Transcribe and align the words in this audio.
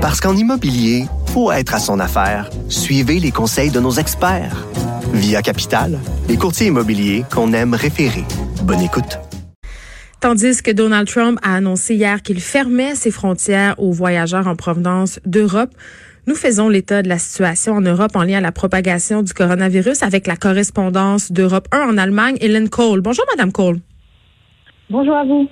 Parce 0.00 0.18
qu'en 0.18 0.34
immobilier, 0.34 1.04
faut 1.26 1.52
être 1.52 1.74
à 1.74 1.78
son 1.78 2.00
affaire. 2.00 2.48
Suivez 2.70 3.20
les 3.20 3.30
conseils 3.30 3.70
de 3.70 3.80
nos 3.80 3.90
experts. 3.90 4.66
Via 5.12 5.42
Capital, 5.42 5.98
les 6.26 6.38
courtiers 6.38 6.68
immobiliers 6.68 7.24
qu'on 7.30 7.52
aime 7.52 7.74
référer. 7.74 8.24
Bonne 8.62 8.80
écoute. 8.80 9.18
Tandis 10.22 10.62
que 10.62 10.70
Donald 10.70 11.06
Trump 11.06 11.38
a 11.42 11.54
annoncé 11.54 11.96
hier 11.96 12.22
qu'il 12.22 12.40
fermait 12.40 12.94
ses 12.94 13.10
frontières 13.10 13.74
aux 13.76 13.92
voyageurs 13.92 14.46
en 14.46 14.56
provenance 14.56 15.20
d'Europe, 15.26 15.74
nous 16.26 16.34
faisons 16.34 16.70
l'état 16.70 17.02
de 17.02 17.08
la 17.10 17.18
situation 17.18 17.74
en 17.74 17.82
Europe 17.82 18.16
en 18.16 18.22
lien 18.22 18.38
à 18.38 18.40
la 18.40 18.52
propagation 18.52 19.22
du 19.22 19.34
coronavirus 19.34 20.02
avec 20.02 20.26
la 20.26 20.36
correspondance 20.36 21.30
d'Europe 21.30 21.68
1 21.72 21.78
en 21.78 21.98
Allemagne, 21.98 22.38
Hélène 22.40 22.70
Cole. 22.70 23.02
Bonjour, 23.02 23.26
Madame 23.30 23.52
Cole. 23.52 23.80
Bonjour 24.88 25.14
à 25.14 25.24
vous. 25.24 25.46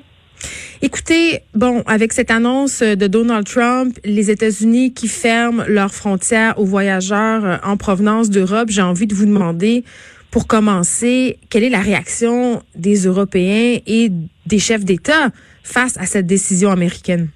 Écoutez, 0.81 1.41
bon, 1.55 1.83
avec 1.87 2.13
cette 2.13 2.31
annonce 2.31 2.83
de 2.83 3.07
Donald 3.09 3.47
Trump, 3.47 3.99
les 4.05 4.31
États-Unis 4.31 4.95
qui 4.95 5.09
ferment 5.09 5.65
leurs 5.67 5.93
frontières 5.93 6.59
aux 6.59 6.65
voyageurs 6.65 7.45
euh, 7.45 7.57
en 7.65 7.77
provenance 7.77 8.31
d'Europe, 8.31 8.69
j'ai 8.71 8.83
envie 8.83 9.07
de 9.07 9.15
vous 9.15 9.27
demander, 9.27 9.85
pour 10.31 10.47
commencer, 10.47 11.39
quelle 11.51 11.65
est 11.65 11.71
la 11.71 11.81
réaction 11.81 12.63
des 12.77 13.07
Européens 13.07 13.79
et 13.87 14.11
des 14.47 14.59
chefs 14.59 14.85
d'État 14.85 15.31
face 15.63 15.99
à 15.99 16.07
cette 16.07 16.27
décision 16.27 16.71
américaine? 16.71 17.29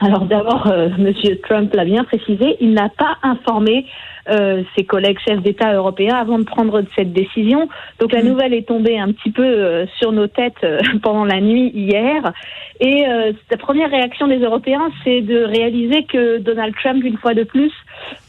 Alors 0.00 0.26
d'abord, 0.26 0.66
euh, 0.66 0.90
Monsieur 0.98 1.40
Trump 1.40 1.72
l'a 1.74 1.84
bien 1.84 2.04
précisé, 2.04 2.56
il 2.60 2.72
n'a 2.72 2.88
pas 2.88 3.16
informé 3.22 3.86
euh, 4.30 4.62
ses 4.76 4.84
collègues 4.84 5.18
chefs 5.26 5.42
d'État 5.42 5.72
européens 5.72 6.16
avant 6.16 6.38
de 6.38 6.44
prendre 6.44 6.82
cette 6.96 7.12
décision. 7.12 7.68
Donc 7.98 8.12
la 8.12 8.22
mm. 8.22 8.26
nouvelle 8.26 8.54
est 8.54 8.68
tombée 8.68 8.98
un 8.98 9.12
petit 9.12 9.30
peu 9.30 9.42
euh, 9.42 9.86
sur 9.98 10.12
nos 10.12 10.26
têtes 10.26 10.64
euh, 10.64 10.78
pendant 11.02 11.24
la 11.24 11.40
nuit 11.40 11.70
hier. 11.74 12.32
Et 12.80 13.04
la 13.50 13.56
première 13.56 13.90
réaction 13.90 14.28
des 14.28 14.38
Européens, 14.38 14.88
c'est 15.02 15.20
de 15.20 15.42
réaliser 15.42 16.04
que 16.04 16.38
Donald 16.38 16.72
Trump, 16.80 17.02
une 17.02 17.16
fois 17.16 17.34
de 17.34 17.42
plus, 17.42 17.72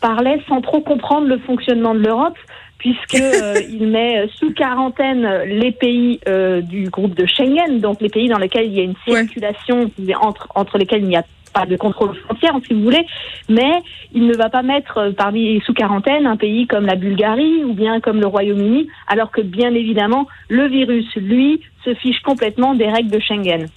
parlait 0.01 0.41
sans 0.47 0.61
trop 0.61 0.81
comprendre 0.81 1.27
le 1.27 1.37
fonctionnement 1.37 1.93
de 1.93 1.99
l'Europe 1.99 2.37
puisque 2.79 3.21
il 3.69 3.87
met 3.87 4.27
sous 4.33 4.51
quarantaine 4.53 5.43
les 5.45 5.71
pays 5.71 6.19
du 6.63 6.89
groupe 6.89 7.13
de 7.13 7.27
Schengen, 7.27 7.79
donc 7.79 8.01
les 8.01 8.09
pays 8.09 8.27
dans 8.27 8.39
lesquels 8.39 8.65
il 8.65 8.73
y 8.73 8.79
a 8.79 8.83
une 8.83 8.95
circulation 9.05 9.91
entre 10.19 10.47
entre 10.55 10.79
lesquels 10.79 11.03
il 11.03 11.09
n'y 11.09 11.17
a 11.17 11.25
pas 11.53 11.65
de 11.65 11.75
contrôle 11.75 12.15
frontière, 12.15 12.53
si 12.65 12.73
vous 12.73 12.83
voulez, 12.83 13.05
mais 13.49 13.81
il 14.13 14.25
ne 14.27 14.35
va 14.35 14.49
pas 14.49 14.61
mettre 14.61 14.97
euh, 14.97 15.11
parmi 15.11 15.61
sous 15.65 15.73
quarantaine 15.73 16.25
un 16.25 16.37
pays 16.37 16.67
comme 16.67 16.85
la 16.85 16.95
Bulgarie 16.95 17.63
ou 17.63 17.73
bien 17.73 17.99
comme 17.99 18.19
le 18.19 18.27
Royaume-Uni, 18.27 18.87
alors 19.07 19.31
que 19.31 19.41
bien 19.41 19.73
évidemment, 19.73 20.27
le 20.49 20.67
virus, 20.67 21.07
lui, 21.15 21.61
se 21.85 21.93
fiche 21.95 22.19
complètement 22.21 22.75
des 22.75 22.87
règles 22.87 23.11
de 23.11 23.19
Schengen. 23.19 23.67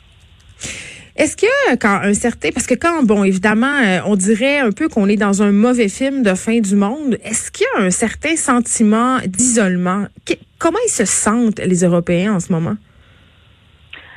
Est-ce 1.15 1.37
que 1.37 1.77
quand 1.77 2.01
un 2.03 2.15
certain, 2.15 2.51
parce 2.55 2.67
que 2.67 2.75
quand, 2.75 3.03
bon, 3.05 3.23
évidemment, 3.23 3.77
euh, 3.85 3.99
on 4.07 4.17
dirait 4.17 4.61
un 4.61 4.73
peu 4.73 4.89
qu'on 4.89 5.09
est 5.09 5.17
dans 5.17 5.43
un 5.43 5.53
mauvais 5.53 5.89
film 5.89 6.23
de 6.23 6.35
fin 6.35 6.59
du 6.61 6.75
monde, 6.75 7.19
est-ce 7.23 7.51
qu'il 7.51 7.67
y 7.77 7.81
a 7.81 7.85
un 7.85 7.91
certain 7.91 8.35
sentiment 8.37 9.19
d'isolement? 9.27 10.07
Comment 10.59 10.79
ils 10.87 10.91
se 10.91 11.05
sentent, 11.05 11.59
les 11.59 11.85
Européens, 11.85 12.35
en 12.35 12.41
ce 12.41 12.51
moment? 12.51 12.77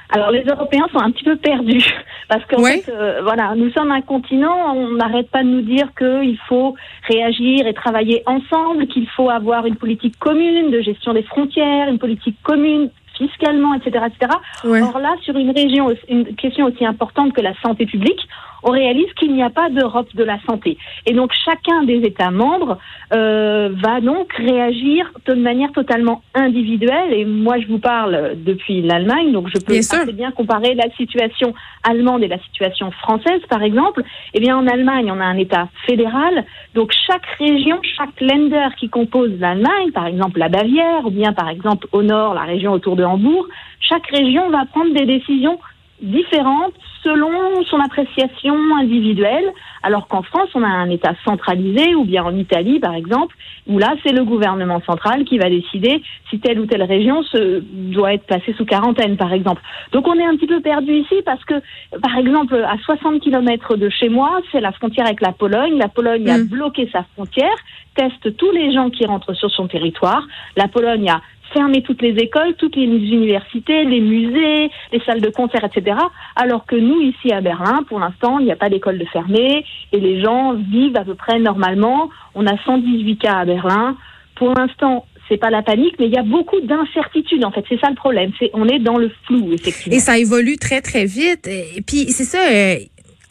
Alors 0.09 0.31
les 0.31 0.43
Européens 0.43 0.87
sont 0.93 0.99
un 0.99 1.11
petit 1.11 1.23
peu 1.23 1.35
perdus 1.35 1.83
parce 2.27 2.43
qu'en 2.45 2.63
fait, 2.63 2.89
euh, 2.89 3.21
voilà, 3.23 3.53
nous 3.55 3.71
sommes 3.71 3.91
un 3.91 4.01
continent, 4.01 4.73
on 4.75 4.91
n'arrête 4.91 5.29
pas 5.29 5.43
de 5.43 5.49
nous 5.49 5.61
dire 5.61 5.89
qu'il 5.97 6.37
faut 6.47 6.75
réagir 7.07 7.67
et 7.67 7.73
travailler 7.73 8.23
ensemble, 8.25 8.87
qu'il 8.87 9.07
faut 9.09 9.29
avoir 9.29 9.65
une 9.65 9.75
politique 9.75 10.17
commune 10.19 10.71
de 10.71 10.81
gestion 10.81 11.13
des 11.13 11.23
frontières, 11.23 11.87
une 11.87 11.99
politique 11.99 12.37
commune 12.43 12.89
fiscalement, 13.17 13.73
etc., 13.75 14.05
etc. 14.07 14.31
Or 14.63 14.99
là, 14.99 15.15
sur 15.21 15.37
une 15.37 15.51
région, 15.51 15.93
une 16.09 16.35
question 16.35 16.65
aussi 16.65 16.85
importante 16.85 17.33
que 17.33 17.41
la 17.41 17.53
santé 17.61 17.85
publique, 17.85 18.19
on 18.65 18.71
réalise 18.71 19.11
qu'il 19.13 19.31
n'y 19.33 19.43
a 19.43 19.51
pas 19.51 19.69
d'Europe 19.69 20.09
de 20.15 20.23
la 20.23 20.39
santé. 20.41 20.77
Et 21.05 21.13
donc 21.13 21.31
chacun 21.45 21.83
des 21.83 21.99
États 21.99 22.31
membres 22.31 22.79
euh, 23.13 23.69
va 23.75 24.01
donc 24.01 24.33
réagir 24.33 25.11
de 25.27 25.35
manière 25.35 25.71
totalement 25.71 26.23
individuelle. 26.33 27.13
Et 27.13 27.25
moi, 27.25 27.59
je 27.59 27.67
vous 27.67 27.77
parle 27.77 28.33
depuis 28.35 28.81
l'Allemagne, 28.81 29.31
donc 29.31 29.49
je 29.53 29.59
peux 29.59 29.77
assez 29.77 30.11
bien 30.13 30.31
comparer 30.31 30.73
la 30.73 30.89
situation 30.97 31.53
allemande 31.83 32.23
et 32.23 32.27
la 32.27 32.39
situation 32.39 32.89
française, 32.91 33.41
par 33.49 33.61
exemple. 33.61 34.01
Eh 34.33 34.39
bien, 34.39 34.57
en 34.57 34.67
Allemagne, 34.67 35.11
on 35.11 35.19
a 35.19 35.25
un 35.25 35.37
État 35.37 35.69
fédéral, 35.85 36.43
donc 36.73 36.91
chaque 37.07 37.25
région, 37.39 37.79
chaque 37.95 38.19
Länder 38.19 38.69
qui 38.77 38.89
compose 38.89 39.31
l'Allemagne, 39.39 39.91
par 39.93 40.07
exemple 40.07 40.39
la 40.39 40.49
Bavière, 40.49 41.05
ou 41.05 41.11
bien 41.11 41.33
par 41.33 41.49
exemple 41.49 41.87
au 41.91 42.01
nord, 42.01 42.33
la 42.33 42.43
région 42.43 42.71
autour 42.71 42.95
de 42.95 43.03
Hambourg, 43.03 43.47
chaque 43.79 44.07
région 44.07 44.49
va 44.49 44.65
prendre 44.65 44.93
des 44.93 45.05
décisions 45.05 45.59
différentes 46.01 46.73
selon 47.03 47.63
son 47.65 47.79
appréciation 47.79 48.55
individuelle, 48.77 49.51
alors 49.83 50.07
qu'en 50.07 50.23
France, 50.23 50.49
on 50.55 50.63
a 50.63 50.67
un 50.67 50.89
État 50.89 51.13
centralisé, 51.23 51.93
ou 51.93 52.03
bien 52.03 52.23
en 52.23 52.35
Italie, 52.35 52.79
par 52.79 52.95
exemple, 52.95 53.35
où 53.67 53.77
là, 53.77 53.93
c'est 54.03 54.11
le 54.11 54.23
gouvernement 54.23 54.81
central 54.81 55.23
qui 55.25 55.37
va 55.37 55.49
décider 55.49 56.01
si 56.29 56.39
telle 56.39 56.59
ou 56.59 56.65
telle 56.65 56.81
région 56.81 57.21
se, 57.23 57.61
doit 57.61 58.13
être 58.13 58.25
placée 58.25 58.53
sous 58.57 58.65
quarantaine, 58.65 59.17
par 59.17 59.31
exemple. 59.33 59.61
Donc 59.91 60.07
on 60.07 60.15
est 60.15 60.25
un 60.25 60.35
petit 60.35 60.47
peu 60.47 60.61
perdu 60.61 60.93
ici 60.93 61.15
parce 61.23 61.43
que, 61.45 61.55
par 62.01 62.17
exemple, 62.17 62.55
à 62.55 62.77
60 62.83 63.21
km 63.21 63.77
de 63.77 63.89
chez 63.89 64.09
moi, 64.09 64.39
c'est 64.51 64.61
la 64.61 64.71
frontière 64.71 65.05
avec 65.05 65.21
la 65.21 65.31
Pologne. 65.31 65.77
La 65.77 65.89
Pologne 65.89 66.27
a 66.29 66.39
mm. 66.39 66.47
bloqué 66.47 66.89
sa 66.91 67.03
frontière, 67.13 67.55
teste 67.95 68.35
tous 68.35 68.51
les 68.51 68.73
gens 68.73 68.89
qui 68.89 69.05
rentrent 69.05 69.33
sur 69.33 69.51
son 69.51 69.67
territoire. 69.67 70.25
La 70.57 70.67
Pologne 70.67 71.09
a 71.09 71.21
fermer 71.53 71.81
toutes 71.81 72.01
les 72.01 72.15
écoles, 72.21 72.55
toutes 72.57 72.75
les 72.75 72.85
universités, 72.85 73.85
les 73.85 74.01
musées, 74.01 74.69
les 74.91 74.99
salles 75.05 75.21
de 75.21 75.29
concert, 75.29 75.63
etc. 75.63 75.97
Alors 76.35 76.65
que 76.65 76.75
nous, 76.75 77.01
ici 77.01 77.31
à 77.31 77.41
Berlin, 77.41 77.83
pour 77.87 77.99
l'instant, 77.99 78.39
il 78.39 78.45
n'y 78.45 78.51
a 78.51 78.55
pas 78.55 78.69
d'école 78.69 78.97
de 78.97 79.05
fermée 79.05 79.65
et 79.91 79.99
les 79.99 80.21
gens 80.21 80.53
vivent 80.53 80.97
à 80.97 81.03
peu 81.03 81.15
près 81.15 81.39
normalement. 81.39 82.09
On 82.33 82.45
a 82.47 82.57
118 82.65 83.17
cas 83.17 83.33
à 83.33 83.45
Berlin. 83.45 83.97
Pour 84.35 84.53
l'instant, 84.53 85.05
c'est 85.29 85.37
pas 85.37 85.49
la 85.49 85.63
panique, 85.63 85.95
mais 85.99 86.05
il 86.05 86.13
y 86.13 86.17
a 86.17 86.23
beaucoup 86.23 86.59
d'incertitudes. 86.61 87.43
En 87.45 87.51
fait, 87.51 87.63
c'est 87.67 87.79
ça 87.79 87.89
le 87.89 87.95
problème. 87.95 88.31
C'est 88.39 88.51
on 88.53 88.67
est 88.67 88.79
dans 88.79 88.97
le 88.97 89.11
flou, 89.25 89.51
effectivement. 89.53 89.95
Et 89.95 89.99
ça 89.99 90.17
évolue 90.17 90.57
très 90.57 90.81
très 90.81 91.05
vite. 91.05 91.47
Et 91.47 91.81
puis 91.81 92.11
c'est 92.11 92.25
ça. 92.25 92.39
Euh, 92.39 92.75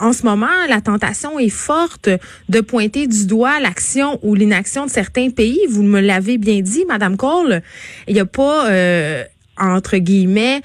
en 0.05 0.13
ce 0.13 0.23
moment, 0.23 0.45
la 0.69 0.81
tentation 0.81 1.39
est 1.39 1.49
forte 1.49 2.09
de 2.47 2.61
pointer 2.61 3.07
du 3.07 3.25
doigt 3.25 3.59
l'action 3.59 4.19
ou 4.21 4.35
l'inaction 4.35 4.85
de 4.85 4.91
certains 4.91 5.31
pays. 5.31 5.59
Vous 5.67 5.81
me 5.81 5.99
l'avez 5.99 6.37
bien 6.37 6.61
dit, 6.61 6.85
Madame 6.87 7.17
Cole. 7.17 7.63
Il 8.07 8.13
n'y 8.13 8.19
a 8.19 8.25
pas, 8.25 8.69
euh, 8.69 9.23
entre 9.57 9.97
guillemets, 9.97 10.61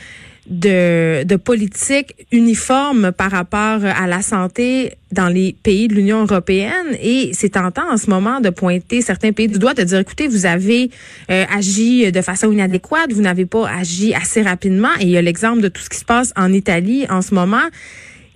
de, 0.47 1.23
de 1.25 1.37
politique 1.37 2.27
uniforme 2.33 3.13
par 3.13 3.31
rapport 3.31 3.83
à 3.83 4.07
la 4.07 4.21
santé 4.21 4.93
dans 5.11 5.29
les 5.29 5.57
pays 5.63 5.89
de 5.89 5.95
l'Union 5.95 6.23
européenne 6.23 6.97
et 7.01 7.31
c'est 7.33 7.51
tentant 7.51 7.91
en 7.91 7.97
ce 7.97 8.11
moment 8.11 8.41
de 8.41 8.51
pointer 8.51 9.01
certains 9.01 9.33
pays 9.33 9.49
du 9.49 9.59
doigt, 9.59 9.75
de 9.75 9.85
dire 9.85 10.01
écoutez, 10.01 10.29
vous 10.29 10.45
avez 10.45 10.91
euh, 11.31 11.45
agi 11.51 12.11
de 12.11 12.21
façon 12.21 12.53
inadéquate, 12.53 13.13
vous 13.13 13.23
n'avez 13.23 13.47
pas 13.47 13.69
agi 13.69 14.13
assez 14.13 14.43
rapidement 14.43 14.91
et 14.99 15.05
il 15.05 15.11
y 15.11 15.17
a 15.17 15.23
l'exemple 15.23 15.63
de 15.63 15.69
tout 15.69 15.83
ce 15.83 15.89
qui 15.89 15.99
se 15.99 16.05
passe 16.05 16.33
en 16.37 16.53
Italie 16.53 17.07
en 17.09 17.23
ce 17.23 17.33
moment 17.33 17.69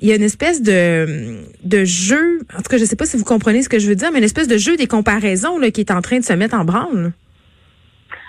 il 0.00 0.08
y 0.08 0.12
a 0.12 0.16
une 0.16 0.22
espèce 0.22 0.62
de, 0.62 1.38
de 1.62 1.84
jeu, 1.84 2.40
en 2.52 2.58
tout 2.58 2.68
cas, 2.68 2.78
je 2.78 2.84
sais 2.84 2.96
pas 2.96 3.06
si 3.06 3.16
vous 3.16 3.24
comprenez 3.24 3.62
ce 3.62 3.68
que 3.68 3.78
je 3.78 3.88
veux 3.88 3.94
dire, 3.94 4.10
mais 4.12 4.18
une 4.18 4.24
espèce 4.24 4.48
de 4.48 4.58
jeu 4.58 4.76
des 4.76 4.86
comparaisons 4.86 5.58
là, 5.58 5.70
qui 5.70 5.80
est 5.80 5.90
en 5.90 6.02
train 6.02 6.18
de 6.18 6.24
se 6.24 6.32
mettre 6.32 6.54
en 6.54 6.64
branle. 6.64 7.12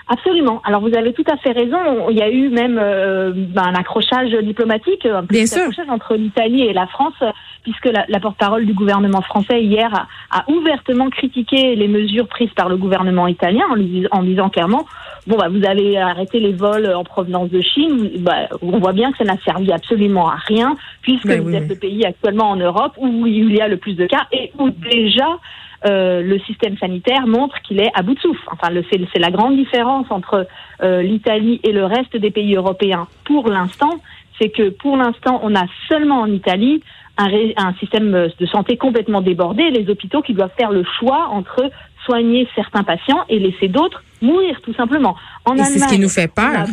Absolument. 0.08 0.62
Alors 0.64 0.82
vous 0.82 0.94
avez 0.96 1.12
tout 1.12 1.24
à 1.28 1.36
fait 1.36 1.50
raison. 1.50 2.08
Il 2.10 2.16
y 2.16 2.22
a 2.22 2.30
eu 2.30 2.48
même 2.48 2.78
euh, 2.80 3.32
ben, 3.34 3.64
un 3.64 3.74
accrochage 3.74 4.30
diplomatique, 4.42 5.04
un 5.04 5.22
Bien 5.22 5.46
sûr. 5.46 5.62
accrochage 5.62 5.88
entre 5.88 6.14
l'Italie 6.14 6.62
et 6.62 6.72
la 6.72 6.86
France, 6.86 7.20
puisque 7.64 7.86
la, 7.86 8.04
la 8.08 8.20
porte-parole 8.20 8.66
du 8.66 8.72
gouvernement 8.72 9.20
français 9.22 9.62
hier 9.64 9.92
a, 9.92 10.06
a, 10.30 10.48
ouvertement 10.48 11.10
critiqué 11.10 11.74
les 11.74 11.88
mesures 11.88 12.28
prises 12.28 12.52
par 12.54 12.68
le 12.68 12.76
gouvernement 12.76 13.26
italien 13.26 13.64
en, 13.68 14.16
en 14.16 14.22
disant 14.22 14.48
clairement 14.48 14.86
bon 15.26 15.36
bah 15.36 15.48
vous 15.48 15.64
avez 15.66 15.98
arrêté 15.98 16.38
les 16.38 16.52
vols 16.52 16.92
en 16.94 17.02
provenance 17.02 17.50
de 17.50 17.60
Chine. 17.60 18.10
Bah, 18.20 18.48
on 18.62 18.78
voit 18.78 18.92
bien 18.92 19.10
que 19.10 19.18
ça 19.18 19.24
n'a 19.24 19.36
servi 19.44 19.72
absolument 19.72 20.28
à 20.28 20.36
rien, 20.36 20.76
puisque 21.02 21.26
ben 21.26 21.42
vous 21.42 21.52
êtes 21.52 21.68
le 21.68 21.74
pays 21.76 22.04
actuellement 22.04 22.50
en 22.50 22.56
Europe 22.56 22.92
où 22.98 23.26
il 23.26 23.54
y 23.54 23.60
a 23.60 23.68
le 23.68 23.76
plus 23.76 23.94
de 23.94 24.06
cas 24.06 24.26
et 24.32 24.52
où 24.58 24.70
déjà 24.70 25.38
euh, 25.86 26.22
le 26.22 26.38
système 26.40 26.76
sanitaire 26.78 27.26
montre 27.26 27.60
qu'il 27.62 27.80
est 27.80 27.90
à 27.94 28.02
bout 28.02 28.14
de 28.14 28.20
souffle. 28.20 28.42
Enfin, 28.50 28.68
c'est 28.90 29.18
la 29.18 29.30
grande 29.30 29.56
différence 29.56 30.06
entre 30.10 30.46
euh, 30.82 31.02
l'Italie 31.02 31.60
et 31.64 31.72
le 31.72 31.84
reste 31.84 32.16
des 32.16 32.30
pays 32.30 32.54
européens 32.56 33.06
pour 33.24 33.48
l'instant, 33.48 34.00
c'est 34.40 34.50
que 34.50 34.70
pour 34.70 34.96
l'instant, 34.96 35.40
on 35.42 35.54
a 35.54 35.64
seulement 35.88 36.20
en 36.20 36.30
Italie 36.30 36.82
un, 37.18 37.28
un, 37.56 37.72
système 37.74 38.28
de 38.38 38.46
santé 38.46 38.76
complètement 38.76 39.22
débordé, 39.22 39.70
les 39.70 39.88
hôpitaux 39.88 40.20
qui 40.20 40.34
doivent 40.34 40.52
faire 40.58 40.70
le 40.70 40.84
choix 40.98 41.28
entre 41.30 41.70
soigner 42.04 42.46
certains 42.54 42.84
patients 42.84 43.24
et 43.28 43.38
laisser 43.38 43.68
d'autres 43.68 44.02
mourir, 44.22 44.60
tout 44.62 44.74
simplement. 44.74 45.16
En 45.44 45.56
c'est 45.56 45.78
ce 45.78 45.88
qui 45.88 45.98
nous 45.98 46.08
fait 46.08 46.32
peur. 46.32 46.66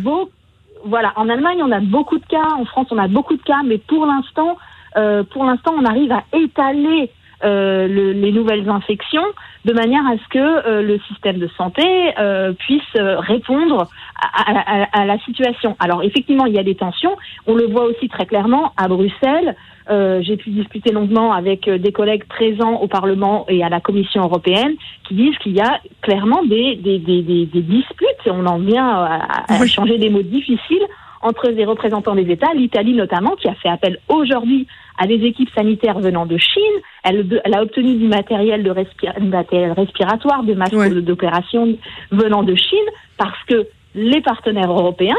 voilà, 0.85 1.13
en 1.15 1.29
Allemagne, 1.29 1.61
on 1.61 1.71
a 1.71 1.79
beaucoup 1.79 2.17
de 2.17 2.25
cas, 2.25 2.49
en 2.57 2.65
France, 2.65 2.87
on 2.91 2.97
a 2.97 3.07
beaucoup 3.07 3.35
de 3.35 3.43
cas, 3.43 3.61
mais 3.65 3.77
pour 3.77 4.05
l'instant, 4.05 4.57
euh, 4.97 5.23
pour 5.23 5.43
l'instant, 5.43 5.73
on 5.77 5.85
arrive 5.85 6.11
à 6.11 6.23
étaler 6.33 7.09
euh, 7.43 7.87
le, 7.87 8.11
les 8.13 8.31
nouvelles 8.31 8.69
infections 8.69 9.25
de 9.65 9.73
manière 9.73 10.05
à 10.05 10.17
ce 10.17 10.27
que 10.29 10.39
euh, 10.39 10.81
le 10.81 10.99
système 11.07 11.37
de 11.37 11.49
santé 11.57 11.83
euh, 12.19 12.53
puisse 12.53 12.81
euh, 12.97 13.19
répondre 13.19 13.87
à, 14.21 14.51
à, 14.51 15.01
à, 15.01 15.05
la 15.05 15.17
situation. 15.19 15.75
Alors 15.79 16.03
effectivement, 16.03 16.45
il 16.45 16.53
y 16.53 16.59
a 16.59 16.63
des 16.63 16.75
tensions. 16.75 17.15
On 17.47 17.55
le 17.55 17.65
voit 17.67 17.85
aussi 17.85 18.09
très 18.09 18.25
clairement 18.25 18.73
à 18.77 18.87
Bruxelles. 18.87 19.55
Euh, 19.89 20.21
j'ai 20.21 20.37
pu 20.37 20.49
discuter 20.49 20.91
longuement 20.91 21.33
avec 21.33 21.69
des 21.69 21.91
collègues 21.91 22.25
présents 22.25 22.75
au 22.75 22.87
Parlement 22.87 23.45
et 23.49 23.63
à 23.63 23.69
la 23.69 23.81
Commission 23.81 24.23
européenne 24.23 24.75
qui 25.07 25.15
disent 25.15 25.37
qu'il 25.39 25.53
y 25.53 25.61
a 25.61 25.79
clairement 26.01 26.43
des, 26.43 26.75
des, 26.75 26.99
des, 26.99 27.21
des, 27.21 27.61
disputes. 27.61 28.27
On 28.27 28.45
en 28.45 28.59
vient 28.59 28.87
à, 28.87 29.43
à 29.49 29.65
changer 29.67 29.97
des 29.97 30.09
mots 30.09 30.21
difficiles 30.21 30.87
entre 31.23 31.49
les 31.49 31.65
représentants 31.65 32.15
des 32.15 32.29
États, 32.29 32.53
l'Italie 32.53 32.93
notamment, 32.93 33.35
qui 33.35 33.47
a 33.47 33.55
fait 33.55 33.69
appel 33.69 33.99
aujourd'hui 34.09 34.67
à 34.97 35.07
des 35.07 35.25
équipes 35.25 35.49
sanitaires 35.55 35.99
venant 35.99 36.25
de 36.25 36.37
Chine. 36.37 36.81
Elle, 37.03 37.41
elle 37.43 37.55
a 37.55 37.63
obtenu 37.63 37.95
du 37.95 38.07
matériel, 38.07 38.63
de 38.63 38.73
matériel 39.21 39.71
respiratoire, 39.71 40.43
de 40.43 40.53
masques 40.53 40.99
d'opération 40.99 41.75
venant 42.11 42.43
de 42.43 42.55
Chine, 42.55 42.89
parce 43.17 43.41
que 43.47 43.67
les 43.95 44.21
partenaires 44.21 44.71
européens 44.71 45.17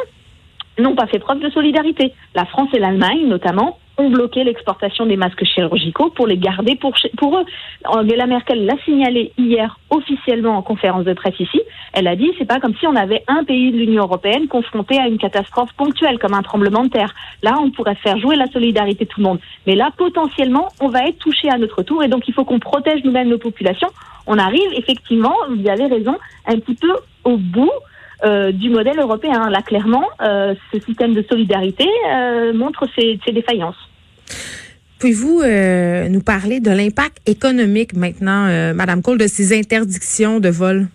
n'ont 0.78 0.94
pas 0.94 1.06
fait 1.06 1.18
preuve 1.18 1.40
de 1.40 1.50
solidarité. 1.50 2.12
La 2.34 2.44
France 2.44 2.68
et 2.74 2.78
l'Allemagne, 2.78 3.26
notamment, 3.26 3.78
ont 3.98 4.10
bloqué 4.10 4.44
l'exportation 4.44 5.06
des 5.06 5.16
masques 5.16 5.44
chirurgicaux 5.44 6.10
pour 6.10 6.26
les 6.26 6.36
garder 6.36 6.76
pour, 6.76 6.94
eux. 7.38 7.44
Angela 7.84 8.26
Merkel 8.26 8.64
l'a 8.64 8.76
signalé 8.84 9.32
hier 9.38 9.78
officiellement 9.90 10.56
en 10.56 10.62
conférence 10.62 11.04
de 11.04 11.12
presse 11.12 11.38
ici. 11.38 11.60
Elle 11.92 12.08
a 12.08 12.16
dit 12.16 12.30
c'est 12.38 12.44
pas 12.44 12.60
comme 12.60 12.74
si 12.76 12.86
on 12.86 12.96
avait 12.96 13.22
un 13.28 13.44
pays 13.44 13.70
de 13.70 13.76
l'Union 13.76 14.02
européenne 14.02 14.48
confronté 14.48 14.98
à 14.98 15.06
une 15.06 15.18
catastrophe 15.18 15.72
ponctuelle 15.76 16.18
comme 16.18 16.34
un 16.34 16.42
tremblement 16.42 16.84
de 16.84 16.90
terre. 16.90 17.14
Là, 17.42 17.54
on 17.60 17.70
pourrait 17.70 17.94
faire 17.96 18.18
jouer 18.18 18.36
la 18.36 18.46
solidarité 18.48 19.04
de 19.04 19.10
tout 19.10 19.20
le 19.20 19.26
monde. 19.26 19.40
Mais 19.66 19.74
là, 19.74 19.90
potentiellement, 19.96 20.68
on 20.80 20.88
va 20.88 21.06
être 21.06 21.18
touché 21.18 21.48
à 21.48 21.58
notre 21.58 21.82
tour 21.82 22.02
et 22.02 22.08
donc 22.08 22.26
il 22.28 22.34
faut 22.34 22.44
qu'on 22.44 22.58
protège 22.58 23.04
nous-mêmes 23.04 23.28
nos 23.28 23.38
populations. 23.38 23.88
On 24.26 24.38
arrive 24.38 24.72
effectivement, 24.74 25.34
vous 25.48 25.68
avez 25.68 25.86
raison, 25.86 26.16
un 26.46 26.58
petit 26.58 26.74
peu 26.74 26.92
au 27.24 27.36
bout 27.36 27.70
euh, 28.24 28.52
du 28.52 28.70
modèle 28.70 28.98
européen. 28.98 29.50
Là, 29.50 29.60
clairement, 29.62 30.04
euh, 30.22 30.54
ce 30.72 30.80
système 30.80 31.14
de 31.14 31.22
solidarité 31.28 31.86
euh, 32.10 32.52
montre 32.54 32.86
ses, 32.96 33.18
défaillances. 33.32 33.76
Pouvez-vous 34.98 35.42
nous 36.08 36.22
parler 36.22 36.60
de 36.60 36.70
l'impact 36.70 37.18
économique 37.28 37.94
maintenant, 37.94 38.72
Madame 38.74 39.02
Cole, 39.02 39.18
de 39.18 39.26
ces 39.26 39.54
interdictions 39.58 40.40
de 40.40 40.48
vol? 40.48 40.86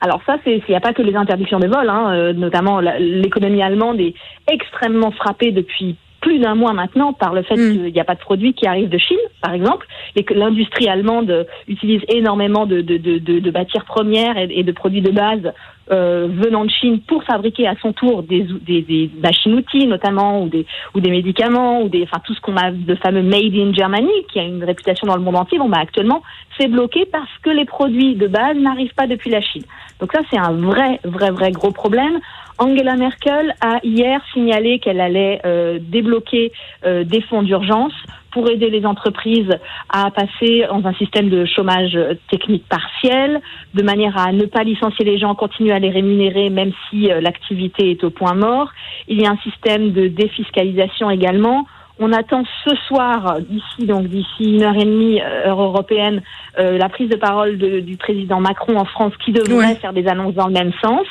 Alors 0.00 0.22
ça, 0.24 0.36
il 0.46 0.62
n'y 0.66 0.74
a 0.74 0.80
pas 0.80 0.94
que 0.94 1.02
les 1.02 1.14
interdictions 1.14 1.58
de 1.58 1.66
vol, 1.66 1.86
hein, 1.90 2.32
notamment 2.32 2.80
l'économie 2.80 3.62
allemande 3.62 4.00
est 4.00 4.14
extrêmement 4.50 5.10
frappée 5.10 5.52
depuis 5.52 5.96
plus 6.24 6.38
d'un 6.38 6.54
mois 6.54 6.72
maintenant 6.72 7.12
par 7.12 7.34
le 7.34 7.42
fait 7.42 7.54
mm. 7.54 7.72
qu'il 7.72 7.92
n'y 7.92 8.00
a 8.00 8.04
pas 8.04 8.14
de 8.14 8.20
produits 8.20 8.54
qui 8.54 8.66
arrivent 8.66 8.88
de 8.88 8.96
Chine, 8.96 9.18
par 9.42 9.52
exemple, 9.52 9.86
et 10.16 10.24
que 10.24 10.32
l'industrie 10.32 10.88
allemande 10.88 11.46
utilise 11.68 12.00
énormément 12.08 12.64
de, 12.64 12.80
de, 12.80 12.96
de, 12.96 13.18
de 13.18 13.50
matières 13.50 13.84
premières 13.84 14.38
et, 14.38 14.62
de 14.62 14.72
produits 14.72 15.02
de 15.02 15.10
base 15.10 15.52
euh, 15.90 16.28
venant 16.32 16.64
de 16.64 16.70
Chine 16.70 17.00
pour 17.06 17.22
fabriquer 17.24 17.66
à 17.66 17.74
son 17.82 17.92
tour 17.92 18.22
des, 18.22 18.46
des, 18.62 18.80
des 18.80 19.10
machines-outils 19.22 19.86
notamment 19.86 20.42
ou 20.42 20.48
des, 20.48 20.64
ou 20.94 21.00
des 21.00 21.10
médicaments 21.10 21.82
ou 21.82 21.90
des, 21.90 22.04
enfin 22.04 22.22
tout 22.24 22.34
ce 22.34 22.40
qu'on 22.40 22.56
a 22.56 22.70
de 22.70 22.94
fameux 22.94 23.22
Made 23.22 23.54
in 23.54 23.74
Germany 23.74 24.08
qui 24.32 24.40
a 24.40 24.44
une 24.44 24.64
réputation 24.64 25.06
dans 25.06 25.16
le 25.16 25.22
monde 25.22 25.36
entier. 25.36 25.58
Bon, 25.58 25.68
bah 25.68 25.80
actuellement 25.82 26.22
c'est 26.58 26.68
bloqué 26.68 27.04
parce 27.04 27.36
que 27.42 27.50
les 27.50 27.66
produits 27.66 28.14
de 28.14 28.28
base 28.28 28.56
n'arrivent 28.56 28.94
pas 28.94 29.06
depuis 29.06 29.28
la 29.28 29.42
Chine. 29.42 29.64
Donc 30.00 30.10
ça 30.14 30.20
c'est 30.30 30.38
un 30.38 30.52
vrai, 30.52 31.00
vrai, 31.04 31.30
vrai 31.30 31.50
gros 31.50 31.70
problème. 31.70 32.18
Angela 32.58 32.96
Merkel 32.96 33.54
a 33.60 33.78
hier 33.82 34.20
signalé 34.32 34.78
qu'elle 34.78 35.00
allait 35.00 35.40
euh, 35.44 35.78
débloquer 35.80 36.52
euh, 36.84 37.04
des 37.04 37.20
fonds 37.22 37.42
d'urgence 37.42 37.92
pour 38.30 38.50
aider 38.50 38.68
les 38.68 38.84
entreprises 38.84 39.50
à 39.88 40.10
passer 40.10 40.66
dans 40.68 40.84
un 40.84 40.94
système 40.94 41.30
de 41.30 41.44
chômage 41.44 41.96
technique 42.30 42.66
partiel, 42.68 43.40
de 43.74 43.82
manière 43.82 44.18
à 44.18 44.32
ne 44.32 44.44
pas 44.44 44.64
licencier 44.64 45.04
les 45.04 45.18
gens, 45.18 45.34
continuer 45.36 45.72
à 45.72 45.78
les 45.78 45.90
rémunérer 45.90 46.50
même 46.50 46.72
si 46.88 47.10
euh, 47.10 47.20
l'activité 47.20 47.92
est 47.92 48.02
au 48.04 48.10
point 48.10 48.34
mort. 48.34 48.70
Il 49.08 49.20
y 49.20 49.26
a 49.26 49.30
un 49.30 49.38
système 49.38 49.92
de 49.92 50.08
défiscalisation 50.08 51.10
également. 51.10 51.66
On 52.00 52.12
attend 52.12 52.42
ce 52.64 52.74
soir, 52.88 53.38
d'ici 53.40 53.86
donc 53.86 54.08
d'ici 54.08 54.54
une 54.54 54.62
heure 54.64 54.74
et 54.74 54.84
demie, 54.84 55.20
euh, 55.20 55.46
heure 55.46 55.62
européenne, 55.62 56.22
euh, 56.58 56.76
la 56.76 56.88
prise 56.88 57.08
de 57.08 57.16
parole 57.16 57.56
du 57.56 57.96
président 57.96 58.40
Macron 58.40 58.76
en 58.76 58.84
France, 58.84 59.12
qui 59.24 59.30
devrait 59.32 59.76
faire 59.76 59.92
des 59.92 60.08
annonces 60.08 60.34
dans 60.34 60.48
le 60.48 60.52
même 60.52 60.72
sens. 60.82 61.06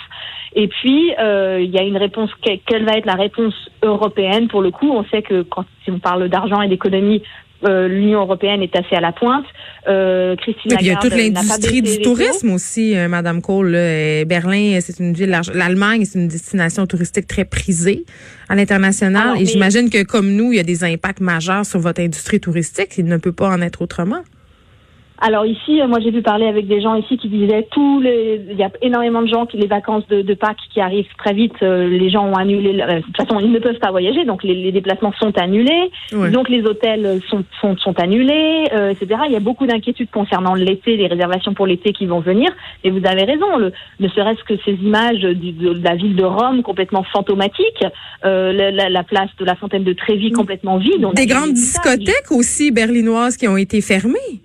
Et 0.55 0.67
puis, 0.67 1.13
euh, 1.19 1.61
il 1.61 1.71
y 1.71 1.79
a 1.79 1.83
une 1.83 1.97
réponse. 1.97 2.29
Quelle 2.41 2.85
va 2.85 2.93
être 2.93 3.05
la 3.05 3.15
réponse 3.15 3.55
européenne? 3.81 4.47
Pour 4.49 4.61
le 4.61 4.71
coup, 4.71 4.91
on 4.91 5.03
sait 5.05 5.21
que 5.21 5.41
quand 5.41 5.65
si 5.83 5.91
on 5.91 5.99
parle 5.99 6.29
d'argent 6.29 6.61
et 6.61 6.67
d'économie, 6.67 7.23
euh, 7.65 7.87
l'Union 7.87 8.21
européenne 8.21 8.61
est 8.61 8.75
assez 8.75 8.95
à 8.95 9.01
la 9.01 9.11
pointe. 9.11 9.45
Euh, 9.87 10.35
Christine 10.37 10.77
il 10.79 10.85
y 10.85 10.91
a 10.91 10.95
toute 10.95 11.15
l'industrie 11.15 11.81
du 11.81 12.01
tourisme 12.01 12.51
aussi, 12.51 12.95
euh, 12.95 13.07
Madame 13.07 13.41
Cole. 13.41 13.71
Berlin, 14.25 14.79
c'est 14.81 14.99
une 14.99 15.13
ville, 15.13 15.37
l'Allemagne, 15.53 16.05
c'est 16.05 16.19
une 16.19 16.27
destination 16.27 16.85
touristique 16.87 17.27
très 17.27 17.45
prisée 17.45 18.05
à 18.49 18.55
l'international. 18.55 19.41
Et 19.41 19.45
j'imagine 19.45 19.89
que 19.89 20.03
comme 20.03 20.31
nous, 20.31 20.51
il 20.51 20.57
y 20.57 20.59
a 20.59 20.63
des 20.63 20.83
impacts 20.83 21.21
majeurs 21.21 21.65
sur 21.65 21.79
votre 21.79 22.01
industrie 22.01 22.39
touristique. 22.39 22.97
Il 22.97 23.05
ne 23.05 23.17
peut 23.17 23.31
pas 23.31 23.49
en 23.49 23.61
être 23.61 23.81
autrement. 23.81 24.23
Alors 25.19 25.45
ici, 25.45 25.79
euh, 25.79 25.87
moi 25.87 25.99
j'ai 25.99 26.11
pu 26.11 26.21
parler 26.21 26.47
avec 26.47 26.67
des 26.67 26.81
gens 26.81 26.95
ici 26.95 27.17
qui 27.17 27.29
disaient 27.29 27.67
tous 27.71 28.01
les, 28.01 28.41
il 28.49 28.57
y 28.57 28.63
a 28.63 28.71
énormément 28.81 29.21
de 29.21 29.27
gens 29.27 29.45
qui 29.45 29.57
les 29.57 29.67
vacances 29.67 30.05
de, 30.07 30.21
de 30.21 30.33
Pâques 30.33 30.57
qui 30.73 30.81
arrivent 30.81 31.07
très 31.17 31.33
vite, 31.33 31.53
euh, 31.61 31.87
les 31.87 32.09
gens 32.09 32.25
ont 32.25 32.35
annulé. 32.35 32.81
Euh, 32.81 32.95
de 32.97 33.01
toute 33.01 33.15
façon, 33.15 33.39
ils 33.39 33.51
ne 33.51 33.59
peuvent 33.59 33.77
pas 33.77 33.91
voyager, 33.91 34.25
donc 34.25 34.43
les, 34.43 34.55
les 34.55 34.71
déplacements 34.71 35.13
sont 35.21 35.37
annulés, 35.37 35.91
donc 36.11 36.49
les 36.49 36.63
hôtels 36.63 37.21
sont 37.29 37.43
sont, 37.61 37.77
sont 37.77 37.99
annulés, 37.99 38.65
etc. 38.91 39.21
Il 39.27 39.33
y 39.33 39.35
a 39.35 39.39
beaucoup 39.39 39.67
d'inquiétudes 39.67 40.09
concernant 40.09 40.55
l'été, 40.55 40.97
les 40.97 41.07
réservations 41.07 41.53
pour 41.53 41.67
l'été 41.67 41.93
qui 41.93 42.05
vont 42.05 42.19
venir. 42.19 42.49
Et 42.83 42.89
vous 42.89 43.05
avez 43.05 43.23
raison, 43.23 43.57
le, 43.57 43.71
ne 43.99 44.07
serait-ce 44.09 44.43
que 44.43 44.59
ces 44.65 44.73
images 44.73 45.21
du, 45.21 45.51
de, 45.51 45.79
la 45.83 45.95
ville 45.95 46.15
de 46.15 46.23
Rome 46.23 46.63
complètement 46.63 47.03
fantomatique, 47.03 47.83
la, 48.23 48.71
la, 48.71 49.03
place 49.03 49.29
de 49.39 49.45
la 49.45 49.55
fontaine 49.55 49.83
de 49.83 49.93
Trévis 49.93 50.31
mm. 50.31 50.35
complètement 50.35 50.77
vide. 50.77 51.05
des 51.15 51.27
grandes 51.27 51.53
discothèques 51.53 52.31
aussi 52.31 52.71
berlinoises 52.71 53.37
qui 53.37 53.47
ont 53.47 53.57
été 53.57 53.79
fermées 53.81 54.42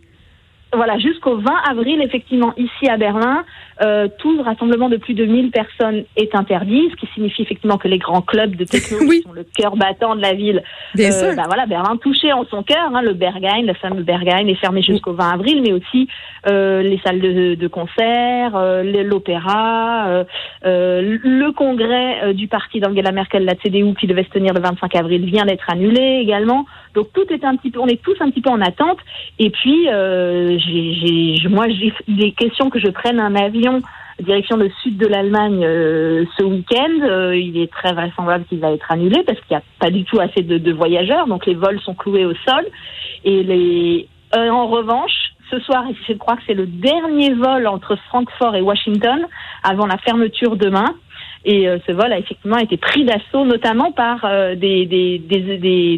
voilà, 0.72 0.98
jusqu'au 0.98 1.36
20 1.36 1.50
avril, 1.70 2.02
effectivement, 2.02 2.52
ici 2.56 2.88
à 2.88 2.96
Berlin, 2.96 3.44
euh, 3.80 4.08
tout 4.18 4.42
rassemblement 4.42 4.88
de 4.88 4.96
plus 4.96 5.14
de 5.14 5.24
1000 5.24 5.50
personnes 5.50 6.04
est 6.16 6.34
interdit, 6.34 6.88
ce 6.90 6.96
qui 6.96 7.06
signifie 7.14 7.42
effectivement 7.42 7.78
que 7.78 7.88
les 7.88 7.98
grands 7.98 8.22
clubs 8.22 8.56
de 8.56 8.64
techno 8.64 8.98
qui 9.10 9.22
sont 9.22 9.32
le 9.32 9.44
cœur 9.44 9.76
battant 9.76 10.16
de 10.16 10.22
la 10.22 10.34
ville, 10.34 10.62
euh, 10.98 11.34
bah 11.34 11.44
voilà, 11.46 11.66
Berlin 11.66 11.96
touché 11.96 12.32
en 12.32 12.44
son 12.46 12.62
cœur, 12.62 12.90
hein, 12.94 13.02
le 13.02 13.14
Berghain, 13.14 13.62
le 13.62 13.74
fameux 13.74 14.02
Berghain 14.02 14.46
est 14.46 14.54
fermé 14.54 14.82
jusqu'au 14.82 15.12
20 15.12 15.30
avril, 15.30 15.62
mais 15.62 15.72
aussi 15.72 16.08
euh, 16.48 16.82
les 16.82 16.98
salles 17.04 17.20
de, 17.20 17.54
de 17.54 17.68
concert, 17.68 18.56
euh, 18.56 18.82
l'opéra, 19.04 20.08
euh, 20.08 20.24
euh, 20.64 21.18
le 21.22 21.52
congrès 21.52 22.34
du 22.34 22.48
parti 22.48 22.80
d'Angela 22.80 23.12
Merkel, 23.12 23.44
la 23.44 23.54
CDU, 23.56 23.94
qui 23.94 24.06
devait 24.06 24.24
se 24.24 24.30
tenir 24.30 24.54
le 24.54 24.60
25 24.60 24.94
avril, 24.96 25.24
vient 25.24 25.44
d'être 25.44 25.70
annulé 25.70 26.20
également. 26.22 26.66
Donc 26.94 27.12
tout 27.12 27.32
est 27.32 27.44
un 27.44 27.56
petit 27.56 27.70
peu, 27.70 27.80
on 27.80 27.86
est 27.86 28.02
tous 28.02 28.16
un 28.20 28.30
petit 28.30 28.40
peu 28.40 28.50
en 28.50 28.60
attente. 28.60 28.98
Et 29.38 29.50
puis, 29.50 29.84
j'ai, 29.84 31.48
moi, 31.48 31.66
il 31.68 32.24
est 32.24 32.32
question 32.32 32.70
que 32.70 32.78
je 32.78 32.88
prenne 32.88 33.20
un 33.20 33.34
avion 33.34 33.67
direction 34.22 34.56
le 34.56 34.70
sud 34.82 34.96
de 34.96 35.06
l'Allemagne 35.06 35.64
euh, 35.64 36.24
ce 36.36 36.44
week-end. 36.44 36.90
Euh, 37.02 37.36
il 37.36 37.58
est 37.58 37.70
très 37.70 37.92
vraisemblable 37.92 38.44
qu'il 38.48 38.60
va 38.60 38.72
être 38.72 38.90
annulé 38.90 39.22
parce 39.26 39.38
qu'il 39.40 39.56
n'y 39.56 39.56
a 39.56 39.62
pas 39.78 39.90
du 39.90 40.04
tout 40.04 40.18
assez 40.20 40.42
de, 40.42 40.72
voyageurs, 40.72 41.26
donc 41.26 41.46
les 41.46 41.54
vols 41.54 41.80
sont 41.80 41.94
cloués 41.94 42.24
au 42.24 42.34
sol. 42.46 42.66
Et 43.24 43.42
les, 43.42 44.08
euh, 44.36 44.50
en 44.50 44.66
revanche, 44.66 45.12
ce 45.50 45.58
soir, 45.60 45.84
je 46.06 46.12
crois 46.14 46.36
que 46.36 46.42
c'est 46.46 46.54
le 46.54 46.66
dernier 46.66 47.32
vol 47.34 47.66
entre 47.66 47.96
Francfort 48.08 48.54
et 48.54 48.60
Washington 48.60 49.26
avant 49.62 49.86
la 49.86 49.96
fermeture 49.98 50.56
demain. 50.56 50.94
Et 51.44 51.66
ce 51.86 51.92
vol 51.92 52.12
a 52.12 52.18
effectivement 52.18 52.58
été 52.58 52.76
pris 52.76 53.04
d'assaut, 53.04 53.46
notamment 53.46 53.92
par 53.92 54.26
des, 54.56 54.84
des, 54.84 55.18
des, 55.18 55.96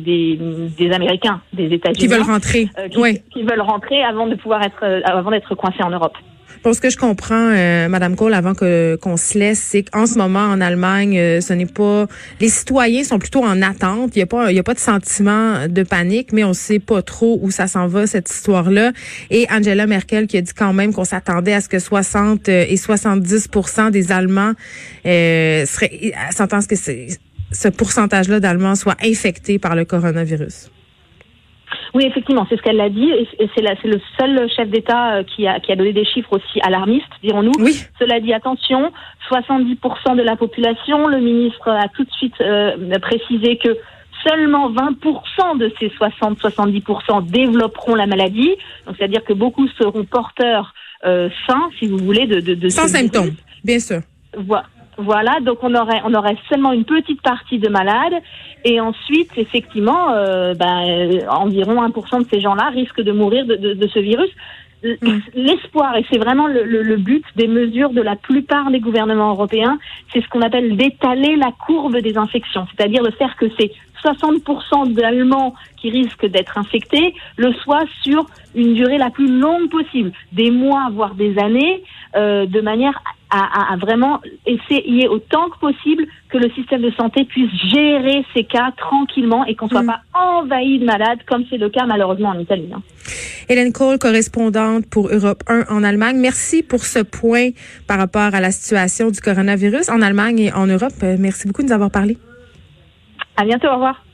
des, 0.79 0.93
Américains, 0.93 1.41
des 1.53 1.73
États-Unis. 1.73 1.99
Qui 1.99 2.07
veulent 2.07 2.23
rentrer. 2.31 2.69
Qui, 2.91 3.23
qui, 3.33 3.43
veulent 3.43 3.63
rentrer 3.63 4.03
avant 4.03 4.27
de 4.27 4.37
pouvoir 4.37 4.63
être, 4.63 4.85
avant 5.03 5.31
d'être 5.31 5.55
coincés 5.57 5.83
en 5.83 5.91
Europe. 5.91 6.17
Pour 6.63 6.75
ce 6.75 6.81
que 6.81 6.91
je 6.91 6.97
comprends, 6.97 7.53
euh, 7.55 7.89
Madame 7.89 8.17
Cole, 8.17 8.35
avant 8.35 8.55
que 8.55 8.99
qu'on 9.01 9.17
se 9.17 9.39
laisse, 9.39 9.59
c'est 9.59 9.83
qu'en 9.83 10.07
ce 10.07 10.19
moment 10.19 10.45
en 10.45 10.61
Allemagne, 10.61 11.19
euh, 11.19 11.41
ce 11.41 11.53
n'est 11.53 11.67
pas 11.67 12.07
les 12.41 12.49
citoyens 12.49 13.05
sont 13.05 13.19
plutôt 13.19 13.43
en 13.43 13.63
attente. 13.63 14.15
Il 14.15 14.19
y 14.19 14.23
a 14.23 14.27
pas 14.27 14.51
il 14.51 14.57
y 14.57 14.59
a 14.59 14.63
pas 14.63 14.75
de 14.75 14.79
sentiment 14.81 15.69
de 15.69 15.83
panique, 15.83 16.33
mais 16.33 16.45
on 16.45 16.53
sait 16.53 16.79
pas 16.79 17.03
trop 17.03 17.39
où 17.43 17.51
ça 17.51 17.67
s'en 17.67 17.87
va 17.87 18.07
cette 18.07 18.31
histoire-là. 18.31 18.93
Et 19.31 19.47
Angela 19.51 19.87
Merkel 19.87 20.27
qui 20.27 20.37
a 20.37 20.41
dit 20.43 20.53
quand 20.55 20.73
même 20.73 20.93
qu'on 20.93 21.05
s'attendait 21.05 21.55
à 21.55 21.61
ce 21.61 21.69
que 21.69 21.79
60 21.79 22.49
euh, 22.49 22.65
et 22.69 22.77
70% 22.77 23.91
des 23.91 24.13
Allemands 24.13 24.53
euh, 25.07 25.67
seraient 25.67 26.13
s'entend 26.31 26.61
que 26.63 26.77
ce 26.77 27.69
pourcentage-là 27.69 28.41
d'Allemands 28.41 28.77
soit 28.77 28.97
infectés 29.03 29.59
par 29.59 29.75
le 29.75 29.85
coronavirus. 29.85 30.71
Oui, 31.95 32.05
effectivement, 32.07 32.47
c'est 32.49 32.57
ce 32.57 32.63
qu'elle 32.63 32.81
a 32.81 32.89
dit, 32.89 33.11
et 33.11 33.49
c'est 33.55 33.63
le 33.63 34.01
seul 34.19 34.51
chef 34.51 34.69
d'État 34.69 35.17
euh, 35.17 35.23
qui 35.25 35.47
a, 35.47 35.59
qui 35.61 35.73
a 35.73 35.77
donné 35.77 35.93
des 35.93 36.05
chiffres 36.05 36.33
aussi 36.37 36.61
alarmistes, 36.63 37.07
dirons-nous. 37.23 37.53
Oui. 37.59 37.83
Cela 37.99 38.21
dit, 38.21 38.33
attention, 38.33 38.93
70% 39.31 40.17
de 40.17 40.23
la 40.23 40.37
population, 40.37 41.09
le 41.09 41.19
ministre 41.19 41.69
a 41.69 41.89
tout 41.89 42.05
de 42.05 42.11
suite 42.13 42.41
euh, 42.41 42.77
précisé 43.01 43.57
que 43.57 43.77
seulement 44.27 44.71
20% 44.71 45.59
de 45.59 45.73
ces 45.81 45.89
60-70% 45.89 47.27
développeront 47.27 47.95
la 47.95 48.07
maladie, 48.07 48.55
donc 48.87 48.97
c'est-à-dire 48.99 49.25
que 49.25 49.33
beaucoup 49.33 49.67
seront 49.69 50.05
porteurs 50.05 50.75
euh, 51.07 51.29
sains, 51.47 51.71
si 51.79 51.87
vous 51.87 51.99
voulez, 51.99 52.27
de... 52.27 52.41
de, 52.41 52.55
de 52.55 52.69
Sans 52.69 52.89
symptômes, 52.89 53.35
bien 53.65 53.81
sûr. 53.81 54.01
Voilà. 54.37 54.67
Voilà, 55.03 55.41
donc 55.41 55.59
on 55.63 55.75
aurait 55.75 56.03
on 56.05 56.15
aurait 56.15 56.37
seulement 56.49 56.73
une 56.73 56.85
petite 56.85 57.23
partie 57.23 57.59
de 57.59 57.69
malades 57.69 58.21
et 58.65 58.81
ensuite 58.81 59.31
effectivement 59.37 60.11
euh, 60.11 60.55
ben, 60.55 61.21
environ 61.29 61.83
1% 61.87 62.25
de 62.25 62.29
ces 62.31 62.41
gens-là 62.41 62.71
risquent 62.71 63.01
de 63.01 63.13
mourir 63.13 63.47
de, 63.47 63.57
de, 63.57 63.75
de 63.75 63.89
ce 63.89 63.99
virus. 63.99 64.31
Mm. 64.83 65.19
L'espoir, 65.35 65.97
et 65.97 66.07
c'est 66.11 66.19
vraiment 66.19 66.47
le, 66.47 66.65
le, 66.65 66.83
le, 66.83 66.97
but 66.97 67.25
des 67.37 67.49
mesures 67.49 67.91
de 67.91 68.01
la 68.01 68.17
plupart 68.17 68.71
des 68.71 68.81
gouvernements 68.81 69.31
européens, 69.31 69.79
c'est 70.11 70.23
ce 70.23 70.29
qu'on 70.29 70.41
appelle 70.41 70.75
d'étaler 70.77 71.37
la 71.37 71.53
courbe 71.53 71.99
des 71.99 72.17
infections, 72.17 72.67
c'est-à-dire 72.75 73.03
de 73.03 73.11
faire 73.11 73.37
que 73.37 73.47
ces 73.59 73.73
60% 74.03 74.95
d'Allemands 74.95 75.55
qui 75.77 75.91
risquent 75.91 76.27
d'être 76.27 76.57
infectés 76.57 77.15
le 77.37 77.53
soient 77.55 77.85
sur 78.03 78.25
une 78.55 78.73
durée 78.73 78.97
la 78.97 79.11
plus 79.11 79.39
longue 79.39 79.69
possible, 79.69 80.13
des 80.33 80.51
mois, 80.51 80.89
voire 80.93 81.15
des 81.15 81.39
années, 81.39 81.83
euh, 82.17 82.47
de 82.47 82.61
manière 82.63 83.03
à, 83.31 83.73
à, 83.73 83.77
vraiment 83.77 84.21
essayer 84.47 85.09
autant 85.09 85.49
que 85.51 85.59
possible 85.59 86.07
que 86.29 86.39
le 86.39 86.51
système 86.51 86.83
de 86.83 86.91
santé 86.93 87.25
puisse 87.25 87.51
gérer 87.69 88.25
ces 88.35 88.45
cas 88.45 88.73
tranquillement 88.77 89.45
et 89.45 89.55
qu'on 89.55 89.69
soit 89.69 89.83
mm. 89.83 89.87
pas 89.87 90.01
envahi 90.15 90.79
de 90.79 90.85
malades 90.85 91.21
comme 91.27 91.45
c'est 91.49 91.59
le 91.59 91.69
cas 91.71 91.87
malheureusement 91.87 92.31
en 92.31 92.39
Italie. 92.39 92.71
Hein. 92.75 92.83
Hélène 93.49 93.73
Cole, 93.73 93.99
correspondante 93.99 94.87
pour 94.87 95.09
Europe 95.09 95.43
1 95.49 95.65
en 95.71 95.83
Allemagne. 95.83 96.19
Merci 96.19 96.63
pour 96.63 96.85
ce 96.85 97.01
point 97.01 97.51
par 97.87 97.99
rapport 97.99 98.35
à 98.35 98.41
la 98.41 98.53
situation 98.53 99.11
du 99.11 99.21
coronavirus 99.21 99.89
en 99.89 100.03
Allemagne 100.03 100.39
et 100.39 100.53
en 100.53 100.67
Europe. 100.67 100.93
Euh, 101.03 101.17
merci 101.19 101.47
beaucoup 101.47 101.63
de 101.63 101.69
nous 101.69 101.75
avoir 101.75 101.91
parlé. 101.91 102.17
À 103.37 103.45
bientôt. 103.45 103.69
Au 103.69 103.75
revoir. 103.75 104.05